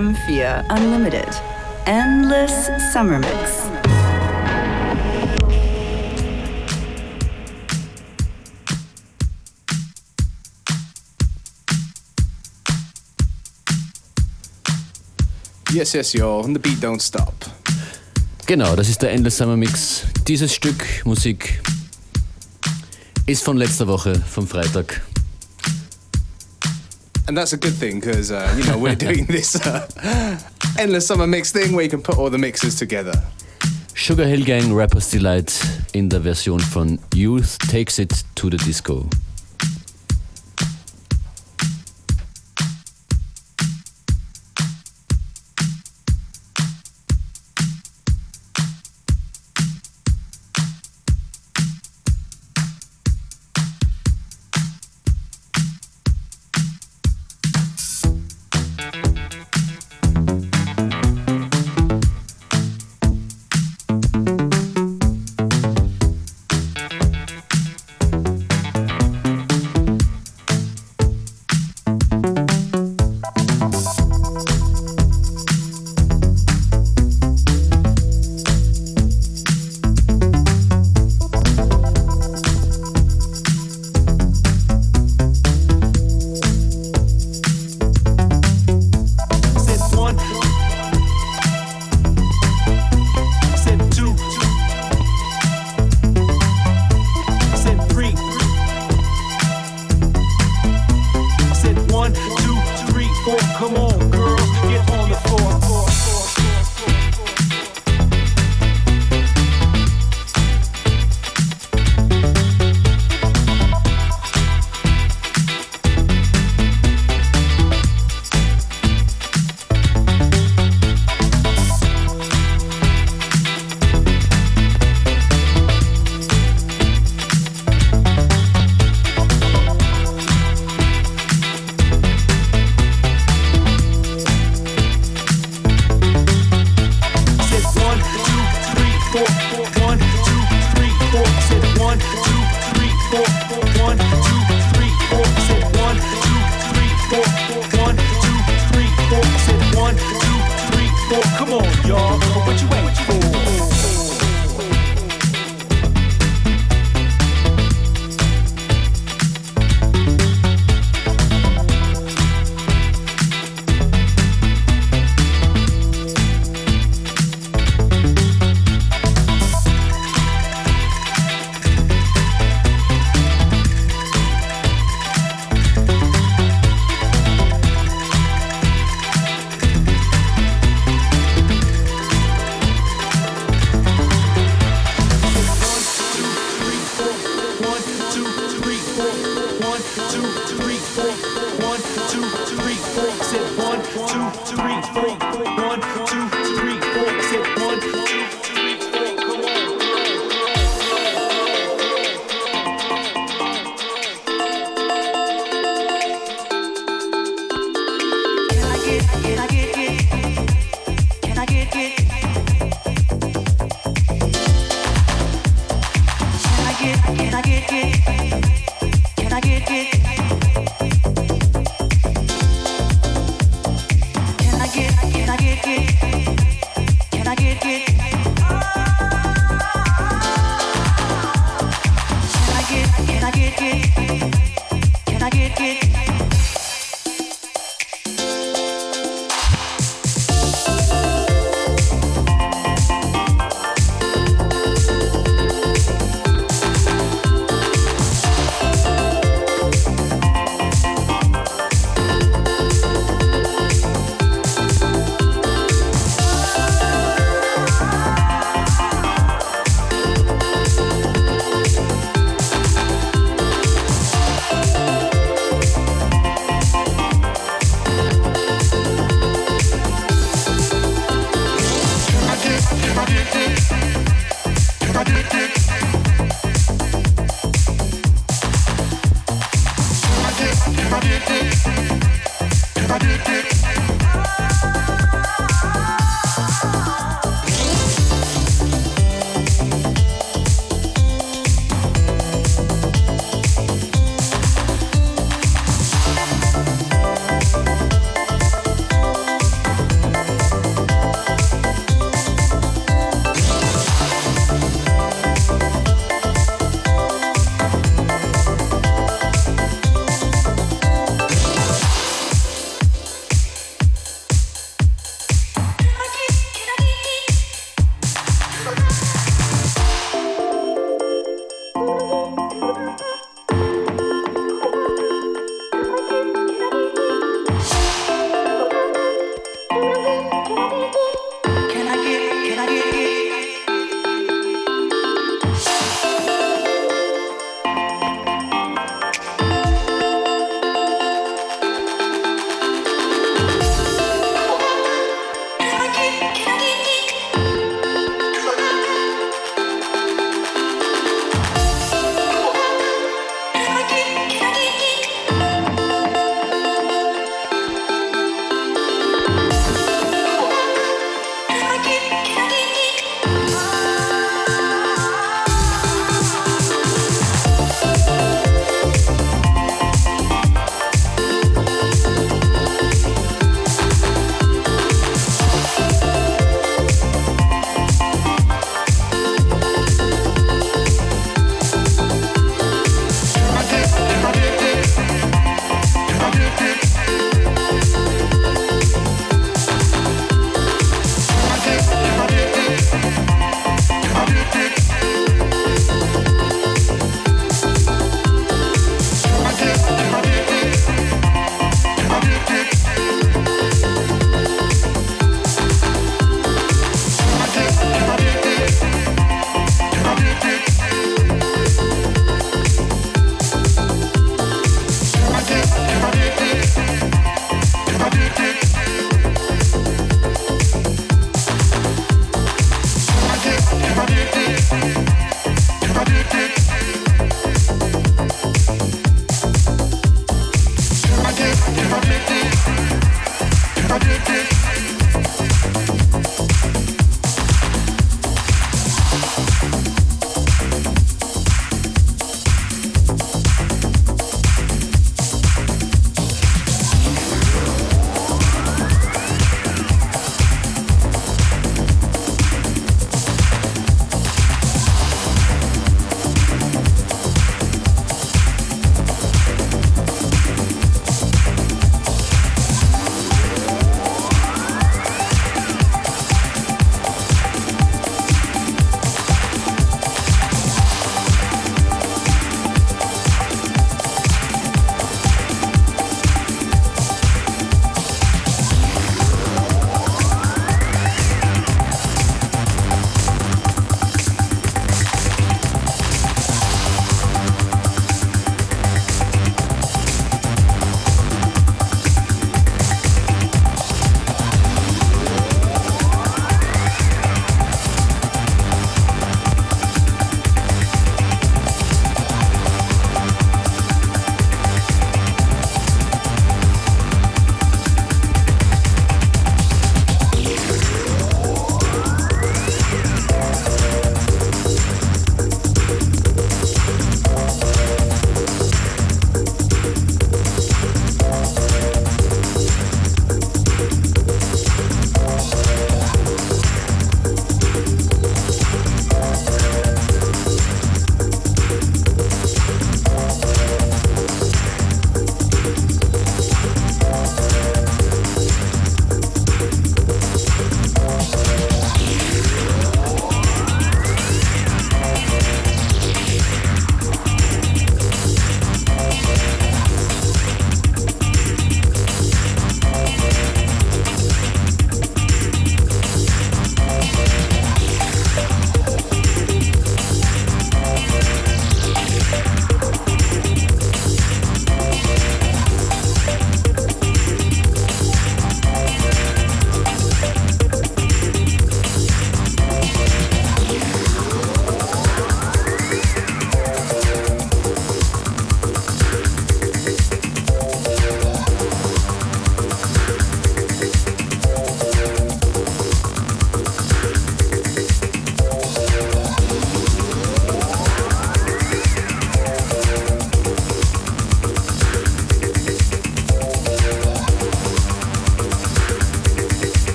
[0.00, 1.28] FM4 Unlimited.
[1.84, 3.68] Endless Summer Mix.
[15.70, 17.34] Yes, yes, yo, and the beat don't stop.
[18.46, 20.04] Genau, das ist der Endless Summer Mix.
[20.26, 21.60] Dieses Stück Musik
[23.26, 25.02] ist von letzter Woche, vom Freitag.
[27.30, 29.86] And that's a good thing because, uh, you know, we're doing this uh,
[30.76, 33.12] endless summer mix thing where you can put all the mixes together.
[33.94, 35.52] Sugar Hill Gang Rapper's Delight
[35.94, 39.08] in der Version von Youth Takes It to the Disco.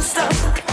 [0.00, 0.67] stop.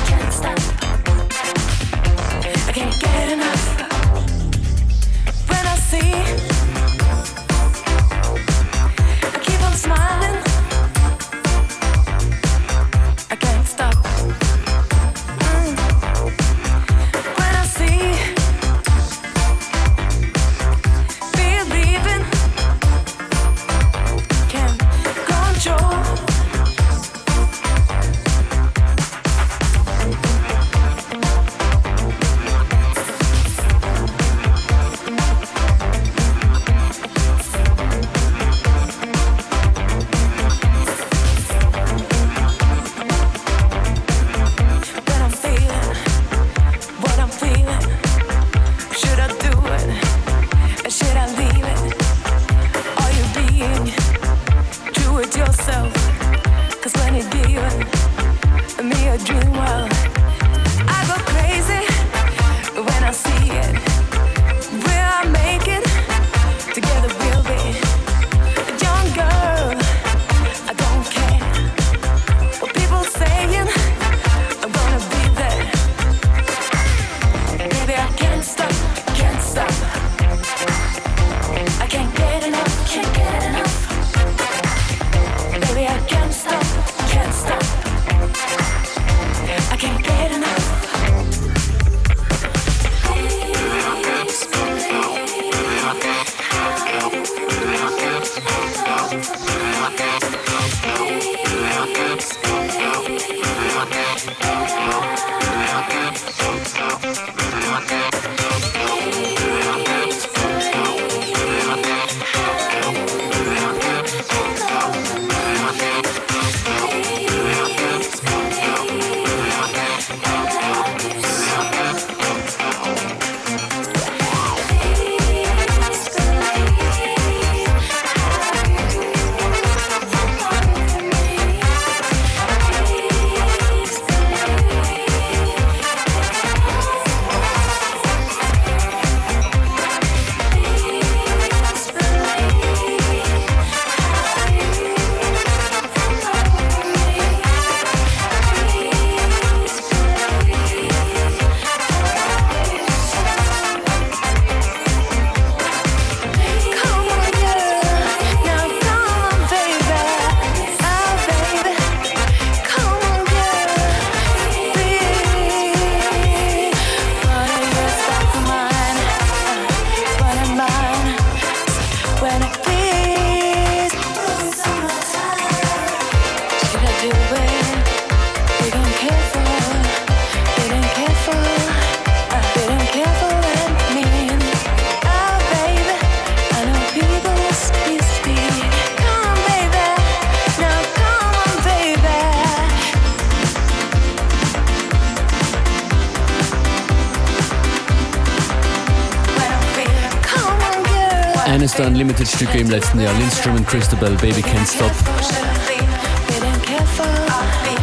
[202.36, 203.13] Unlimited-Stücke im letzten Jahr.
[203.13, 204.92] Lindstrom und Christabel, Baby Can't Stop.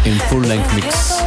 [0.04, 1.22] Im Full-Length-Mix.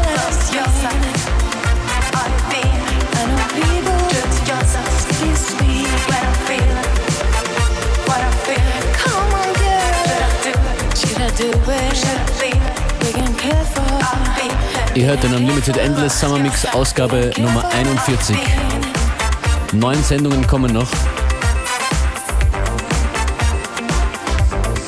[14.94, 18.38] Ihr hört den Unlimited Endless Summer Mix Ausgabe Nummer 41.
[19.74, 20.88] Neun Sendungen kommen noch.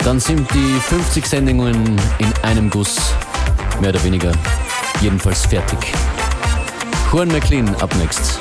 [0.08, 2.96] Dann sind die 50 Sendungen in einem Guss,
[3.82, 4.32] mehr oder weniger,
[5.02, 5.80] jedenfalls fertig.
[7.12, 8.40] Juan McLean ab next.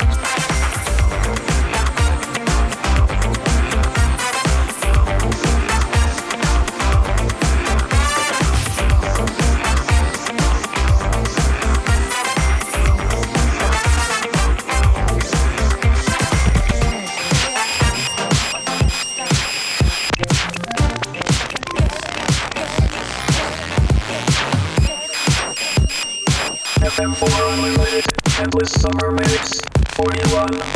[30.46, 30.75] 41.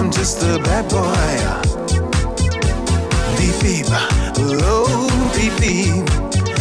[0.00, 1.36] I'm just a bad boy.
[3.36, 3.86] Beep beep,
[4.38, 6.08] oh beep beep.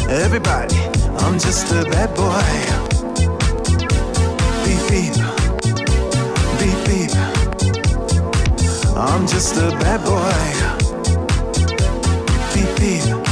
[0.10, 0.76] Everybody,
[1.24, 2.44] I'm just a bad boy.
[4.66, 5.16] Beep beep,
[6.60, 7.16] beep beep.
[8.98, 10.36] I'm just a bad boy.
[12.54, 13.29] Beep beep.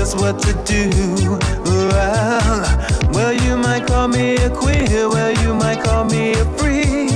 [0.00, 0.88] just what to do.
[1.66, 7.10] Well, well, you might call me a queer, well, you might call me a freak.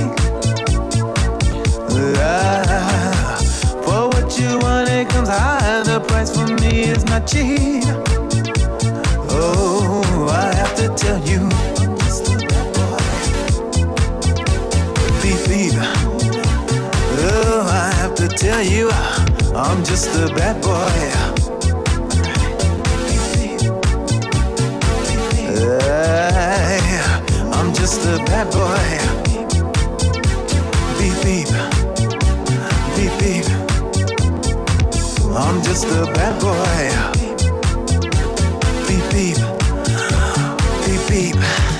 [2.19, 3.39] Ah,
[3.83, 5.81] for what you want, it comes high.
[5.81, 7.85] The price for me is not cheap.
[9.31, 11.41] Oh, I have to tell you.
[15.21, 15.73] Beep,
[17.17, 18.91] Oh, I have to tell you,
[19.55, 21.24] I'm just a bad boy.
[27.85, 28.87] just a bad boy.
[30.97, 31.47] Beep beep,
[32.95, 33.45] beep beep.
[35.35, 36.89] I'm just a bad boy.
[38.87, 39.37] Beep beep,
[40.83, 41.74] beep beep.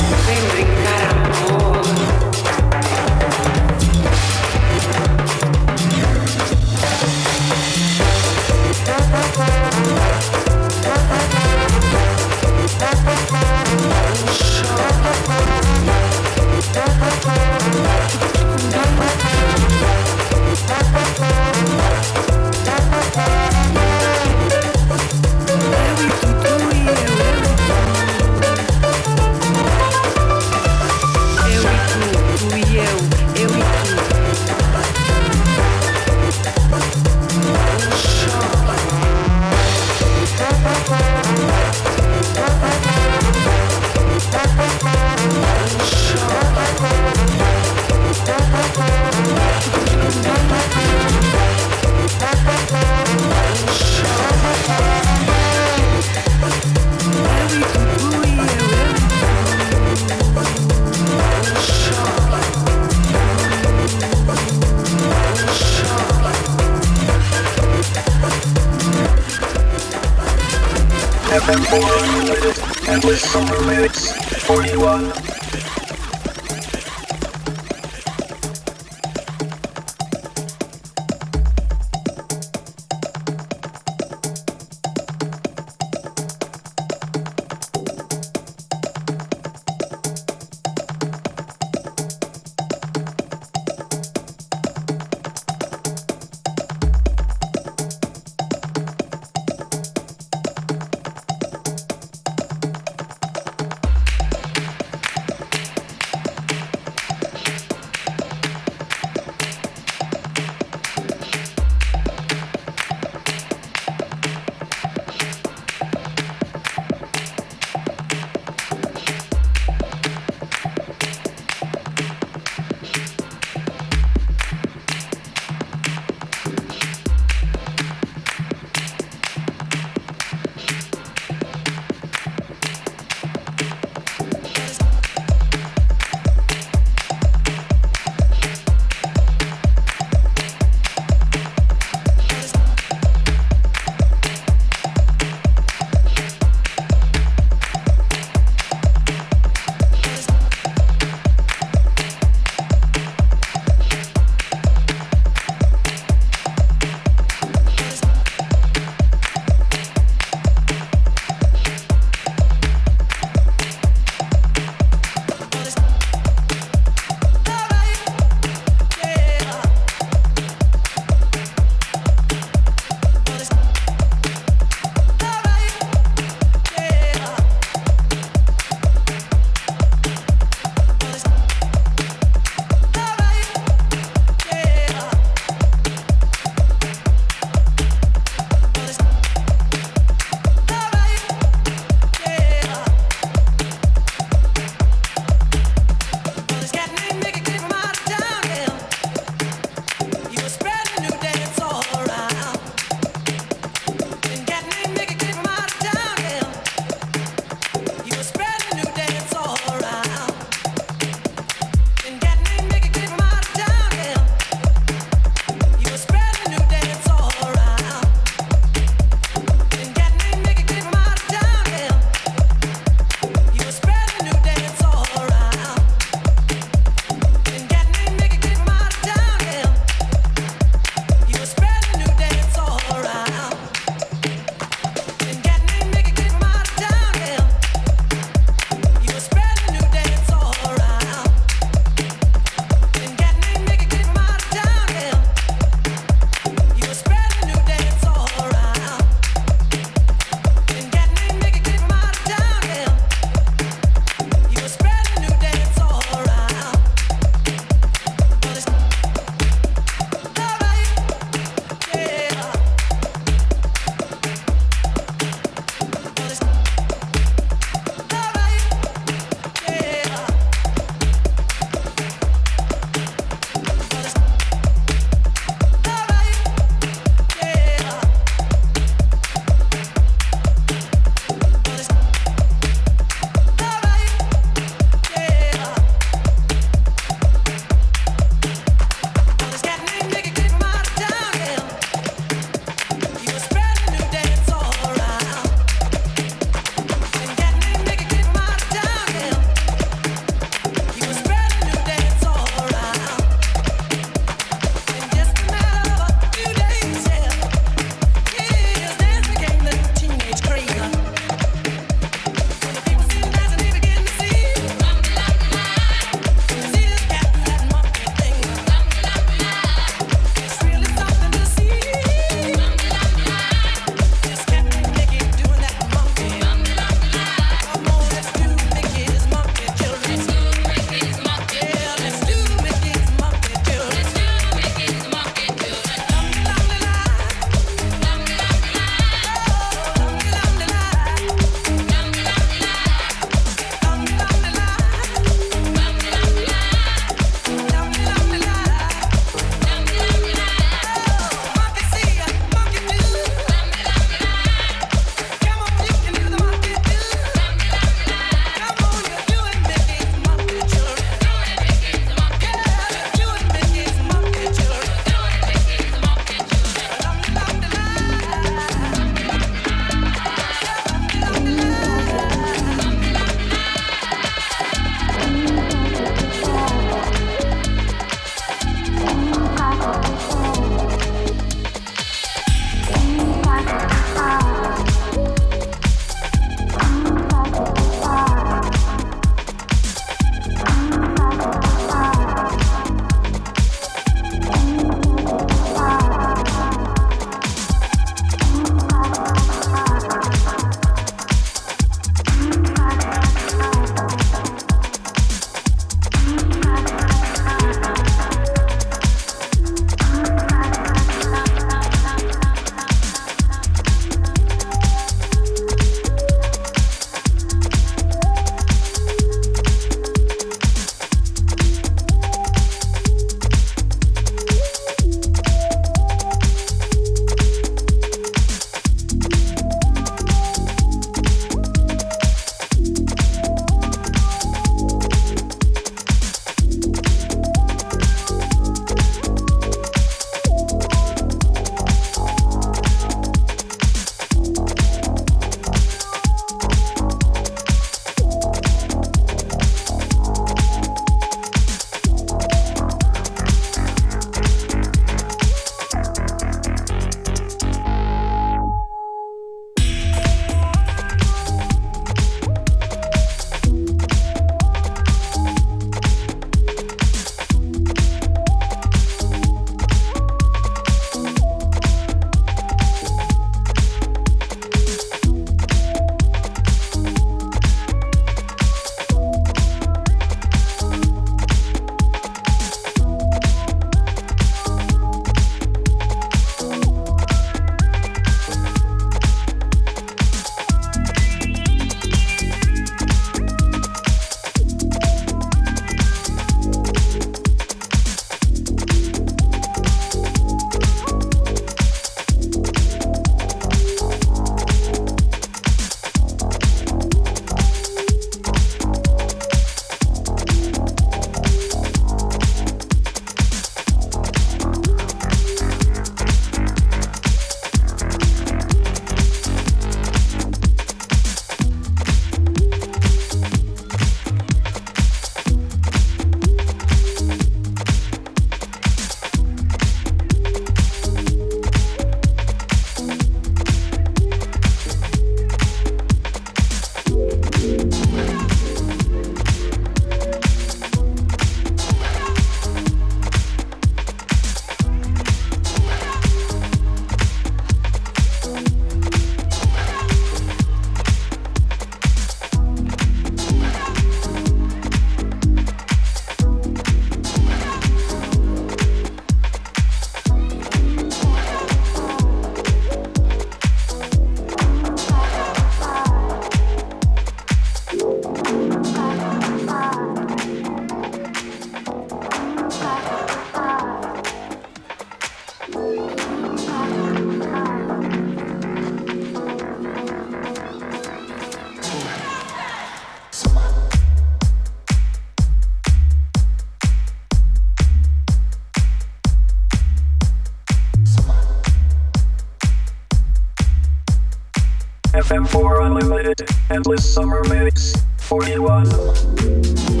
[595.31, 598.85] FM4 Unlimited, Endless Summer Mix, 41.
[598.91, 600.00] Uh,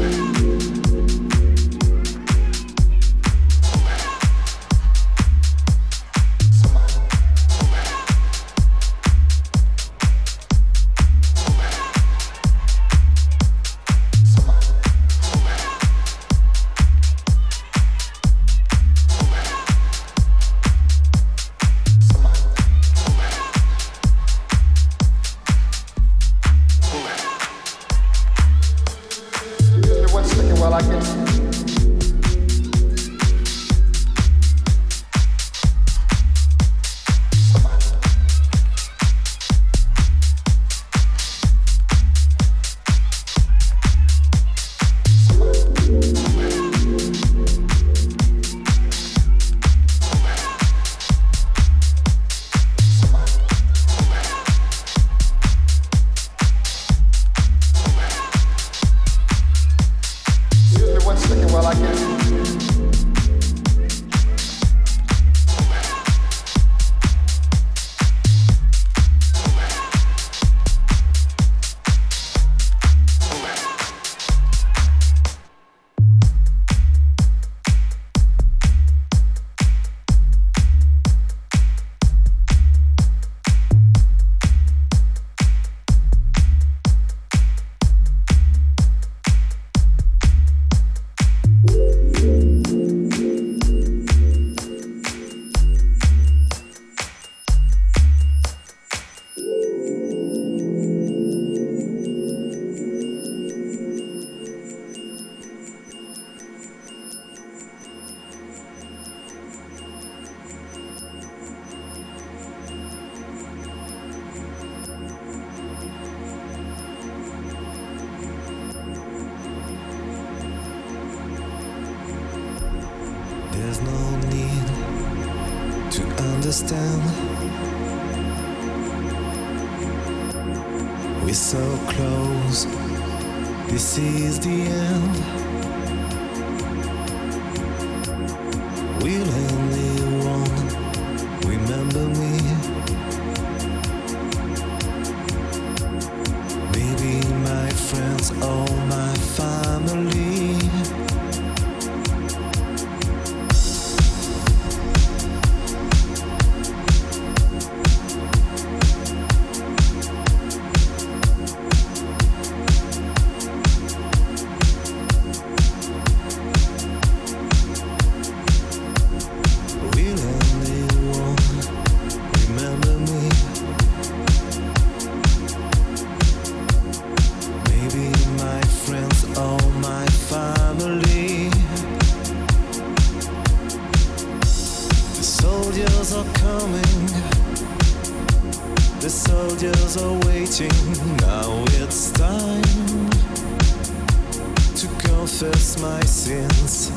[195.71, 196.91] confess my sins.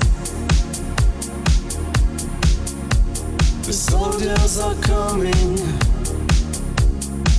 [3.67, 5.57] The soldiers are coming,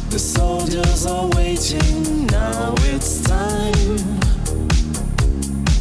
[0.09, 2.27] the soldiers are waiting.
[2.27, 3.97] Now it's time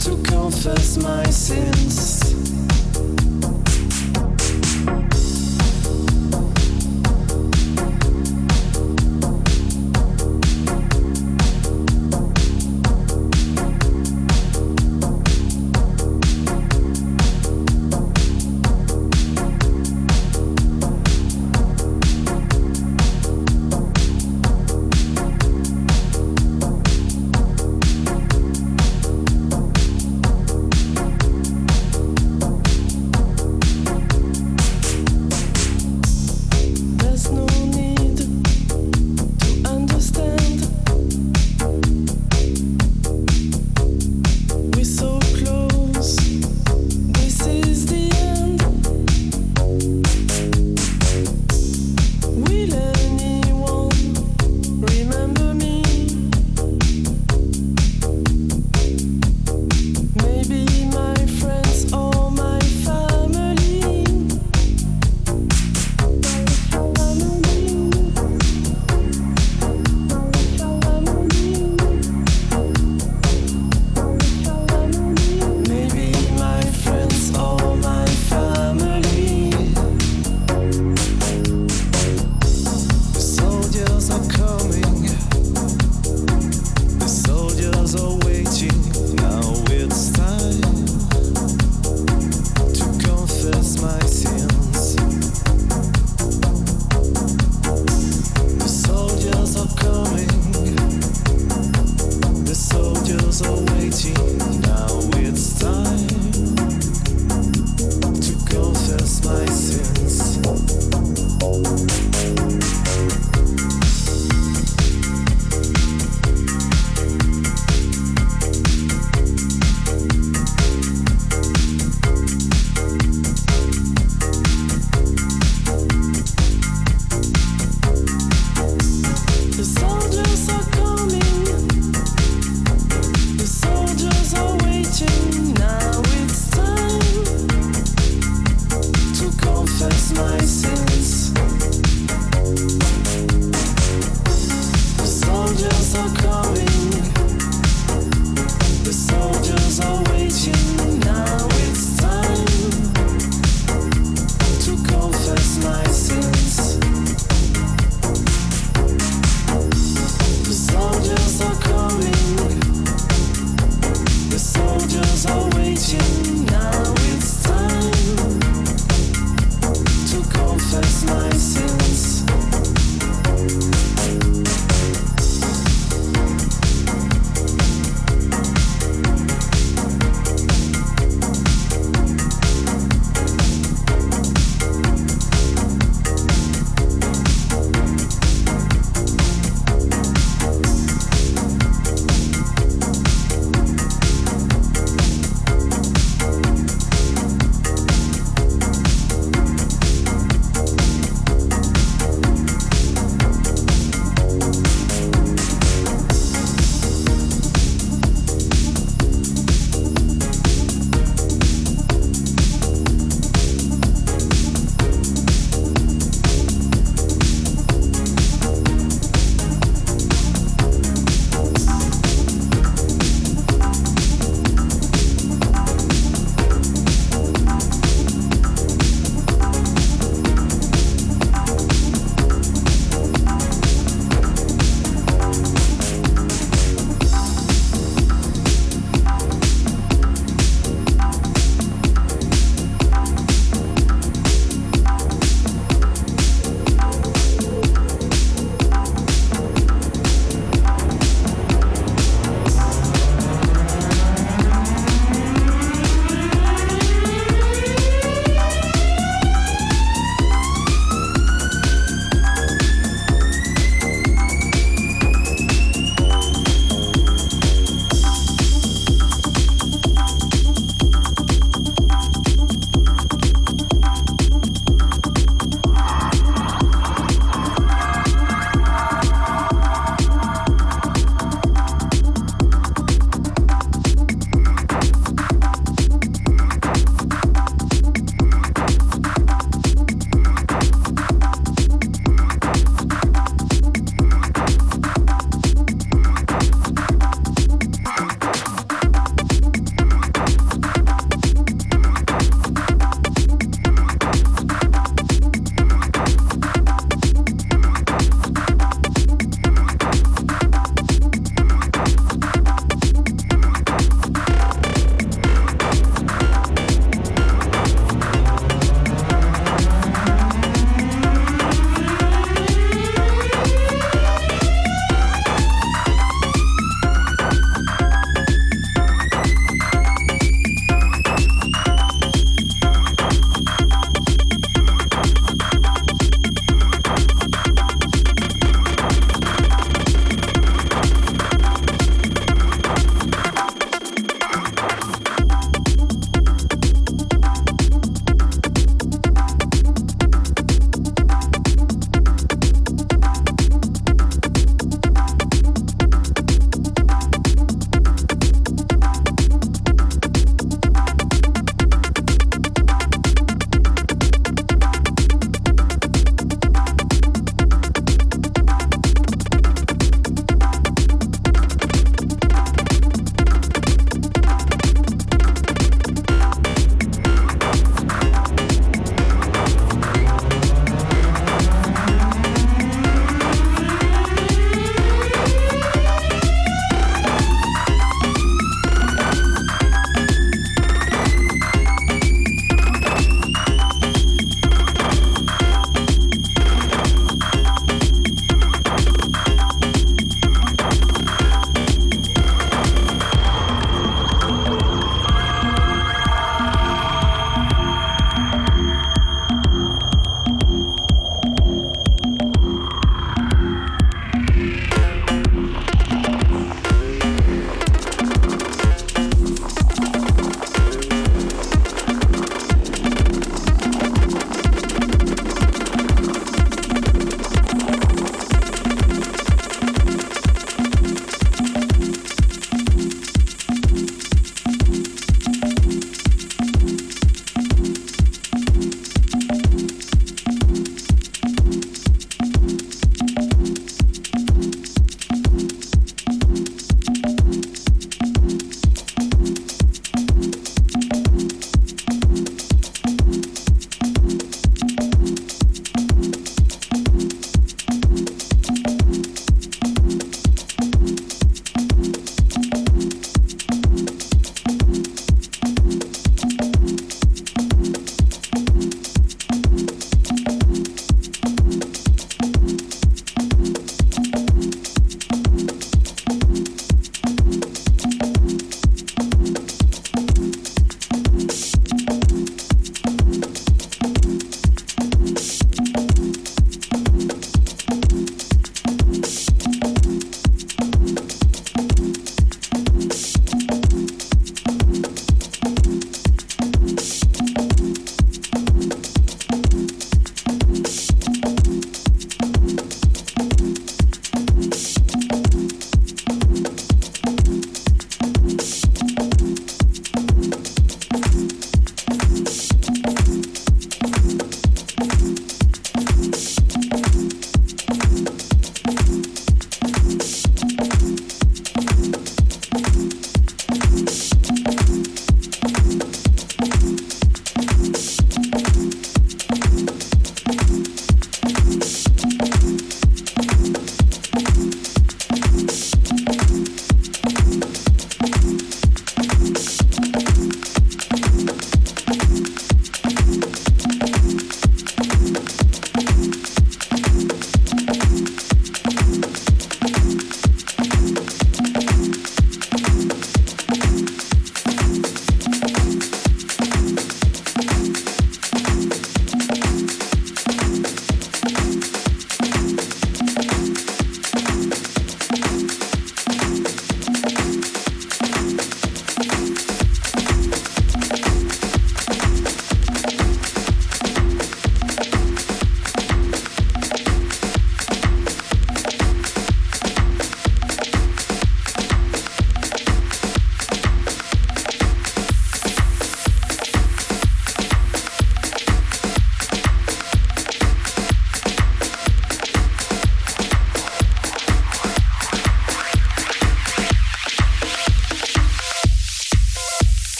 [0.00, 2.17] to confess my sins.